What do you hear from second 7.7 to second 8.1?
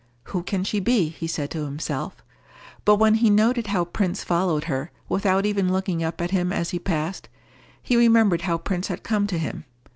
he